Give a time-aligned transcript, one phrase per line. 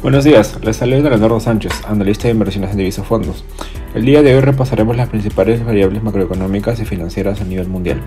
[0.00, 3.44] Buenos días, les saluda Leonardo Sánchez, analista de inversiones en divisas fondos.
[3.96, 8.00] El día de hoy repasaremos las principales variables macroeconómicas y financieras a nivel mundial.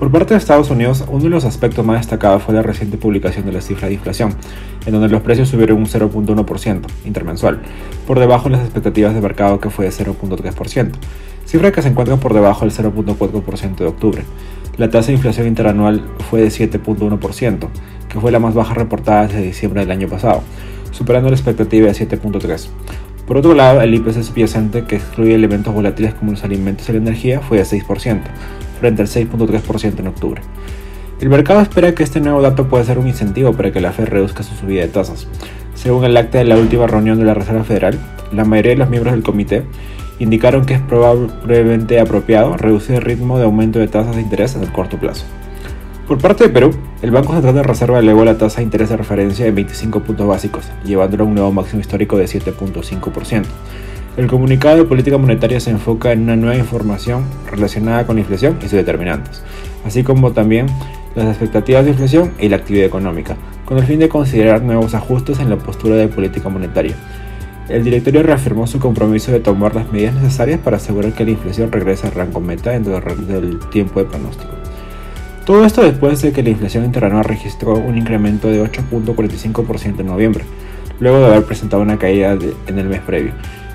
[0.00, 3.46] Por parte de Estados Unidos, uno de los aspectos más destacados fue la reciente publicación
[3.46, 4.34] de la cifra de inflación,
[4.84, 7.60] en donde los precios subieron un 0.1% intermensual,
[8.04, 10.90] por debajo de las expectativas de mercado que fue de 0.3%,
[11.46, 14.24] cifra que se encuentra por debajo del 0.4% de octubre.
[14.76, 17.68] La tasa de inflación interanual fue de 7.1%,
[18.08, 20.42] que fue la más baja reportada desde diciembre del año pasado,
[20.92, 22.68] superando la expectativa de 7.3%.
[23.26, 26.98] Por otro lado, el IPC subyacente, que excluye elementos volátiles como los alimentos y la
[26.98, 28.20] energía, fue de 6%,
[28.80, 30.42] frente al 6.3% en octubre.
[31.20, 34.06] El mercado espera que este nuevo dato pueda ser un incentivo para que la Fed
[34.06, 35.28] reduzca su subida de tasas.
[35.74, 37.98] Según el acta de la última reunión de la Reserva Federal,
[38.32, 39.62] la mayoría de los miembros del comité
[40.18, 44.62] indicaron que es probablemente apropiado reducir el ritmo de aumento de tasas de interés en
[44.62, 45.24] el corto plazo.
[46.06, 48.96] Por parte de Perú, el Banco Central de Reserva elevó la tasa de interés de
[48.96, 53.44] referencia en 25 puntos básicos, llevándolo a un nuevo máximo histórico de 7.5%.
[54.16, 58.58] El comunicado de política monetaria se enfoca en una nueva información relacionada con la inflación
[58.58, 59.42] y sus determinantes,
[59.86, 60.66] así como también
[61.14, 65.38] las expectativas de inflación y la actividad económica, con el fin de considerar nuevos ajustes
[65.38, 66.96] en la postura de política monetaria.
[67.68, 71.70] El directorio reafirmó su compromiso de tomar las medidas necesarias para asegurar que la inflación
[71.70, 74.61] regrese al rango meta dentro del tiempo de pronóstico.
[75.44, 80.44] Todo esto después de que la inflación interanual registró un incremento de 8.45% en noviembre,
[81.00, 83.32] luego de haber presentado una caída en el mes previo,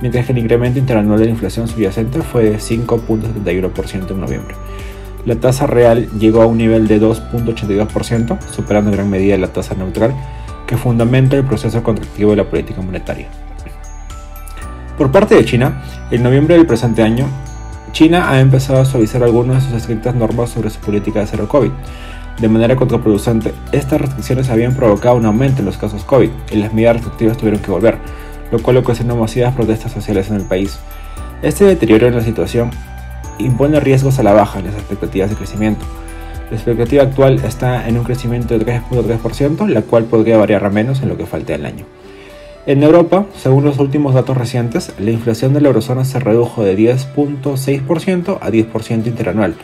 [0.00, 4.54] mientras que el incremento interanual de la inflación subyacente fue de 5.71% en noviembre.
[5.26, 9.74] La tasa real llegó a un nivel de 2.82%, superando en gran medida la tasa
[9.74, 10.14] neutral,
[10.66, 13.26] que fundamenta el proceso contractivo de la política monetaria.
[14.96, 17.26] Por parte de China, en noviembre del presente año,
[17.92, 21.48] China ha empezado a suavizar algunas de sus estrictas normas sobre su política de cero
[21.48, 21.70] COVID.
[22.40, 26.72] De manera contraproducente, estas restricciones habían provocado un aumento en los casos COVID y las
[26.72, 27.98] medidas restrictivas tuvieron que volver,
[28.50, 30.78] lo cual ocasionó masivas protestas sociales en el país.
[31.42, 32.70] Este deterioro en la situación
[33.38, 35.84] impone riesgos a la baja en las expectativas de crecimiento.
[36.50, 41.02] La expectativa actual está en un crecimiento de 3.3%, la cual podría variar a menos
[41.02, 41.84] en lo que falte del año.
[42.66, 46.76] En Europa, según los últimos datos recientes, la inflación de la eurozona se redujo de
[46.76, 49.54] 10.6% a 10% interanual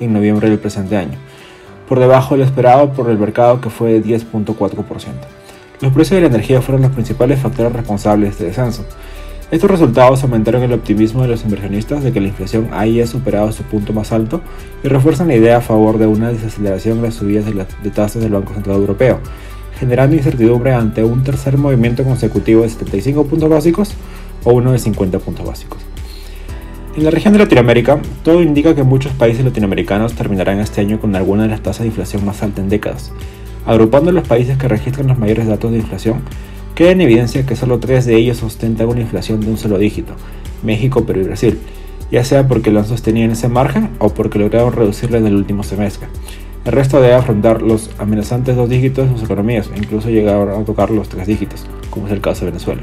[0.00, 1.18] en noviembre del presente año,
[1.86, 4.84] por debajo de lo esperado por el mercado que fue de 10.4%.
[5.82, 8.86] Los precios de la energía fueron los principales factores responsables de este descenso.
[9.50, 13.64] Estos resultados aumentaron el optimismo de los inversionistas de que la inflación haya superado su
[13.64, 14.40] punto más alto
[14.82, 18.32] y refuerzan la idea a favor de una desaceleración de las subidas de, tasas del
[18.32, 19.18] Banco Central Europeo,
[19.80, 23.94] generando incertidumbre ante un tercer movimiento consecutivo de 75 puntos básicos
[24.44, 25.78] o uno de 50 puntos básicos.
[26.96, 31.16] En la región de Latinoamérica, todo indica que muchos países latinoamericanos terminarán este año con
[31.16, 33.12] alguna de las tasas de inflación más altas en décadas,
[33.66, 36.22] Agrupando los países que registran los mayores datos de inflación,
[36.74, 40.14] queda en evidencia que solo tres de ellos ostentan una inflación de un solo dígito,
[40.62, 41.58] México, Perú y Brasil,
[42.10, 45.36] ya sea porque lo han sostenido en ese margen o porque lograron reducirla en el
[45.36, 46.08] último semestre.
[46.64, 50.64] El resto debe afrontar los amenazantes dos dígitos de sus economías e incluso llegar a
[50.64, 52.82] tocar los tres dígitos, como es el caso de Venezuela.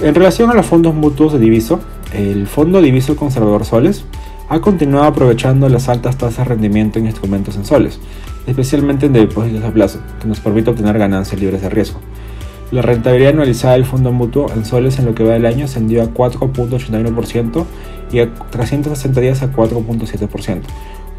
[0.00, 1.80] En relación a los fondos mutuos de diviso,
[2.12, 4.04] el Fondo Diviso Conservador Soles
[4.48, 7.98] ha continuado aprovechando las altas tasas de rendimiento en instrumentos en soles,
[8.46, 11.98] especialmente en depósitos a plazo, que nos permite obtener ganancias libres de riesgo.
[12.70, 16.02] La rentabilidad anualizada del fondo mutuo en soles en lo que va del año ascendió
[16.02, 17.64] a 4.81%
[18.12, 20.60] y a 360 días a 4.7%,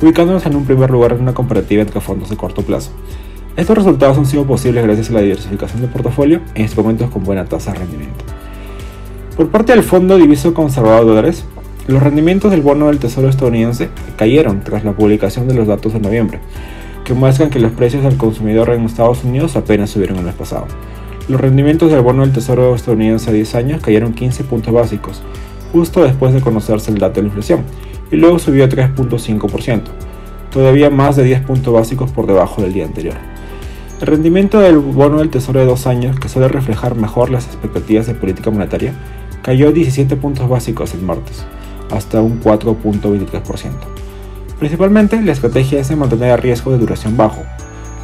[0.00, 2.90] ubicándonos en un primer lugar en una comparativa entre fondos de corto plazo.
[3.56, 7.46] Estos resultados han sido posibles gracias a la diversificación de portafolio en instrumentos con buena
[7.46, 8.24] tasa de rendimiento.
[9.36, 11.44] Por parte del Fondo Diviso Conservador de Dólares,
[11.86, 16.00] los rendimientos del bono del Tesoro estadounidense cayeron tras la publicación de los datos de
[16.00, 16.40] noviembre,
[17.04, 20.66] que muestran que los precios al consumidor en Estados Unidos apenas subieron el mes pasado.
[21.28, 25.22] Los rendimientos del bono del Tesoro estadounidense a 10 años cayeron 15 puntos básicos,
[25.72, 27.60] justo después de conocerse el dato de la inflación,
[28.10, 29.82] y luego subió a 3.5%,
[30.50, 33.14] todavía más de 10 puntos básicos por debajo del día anterior.
[34.00, 38.06] El rendimiento del bono del Tesoro de 2 años, que suele reflejar mejor las expectativas
[38.06, 38.92] de política monetaria,
[39.42, 41.44] cayó 17 puntos básicos el martes,
[41.90, 43.70] hasta un 4.23%.
[44.58, 47.42] Principalmente, la estrategia es mantener el riesgo de duración bajo,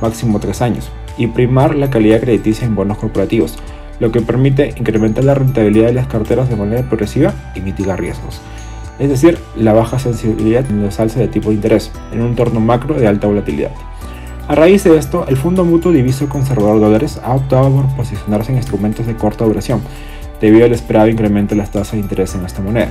[0.00, 3.58] máximo 3 años, y primar la calidad crediticia en bonos corporativos,
[4.00, 8.40] lo que permite incrementar la rentabilidad de las carteras de manera progresiva y mitigar riesgos.
[9.00, 12.60] Es decir, la baja sensibilidad en los alza de tipo de interés, en un entorno
[12.60, 13.72] macro de alta volatilidad.
[14.46, 18.58] A raíz de esto, el Fondo Mutuo Diviso Conservador Dólares ha optado por posicionarse en
[18.58, 19.80] instrumentos de corta duración,
[20.38, 22.90] debido al esperado incremento de las tasas de interés en esta moneda.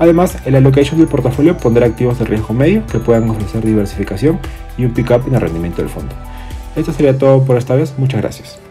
[0.00, 4.40] Además, el allocation del portafolio pondrá activos de riesgo medio que puedan ofrecer diversificación
[4.76, 6.12] y un pick-up en el rendimiento del fondo.
[6.74, 8.65] Esto sería todo por esta vez, muchas gracias.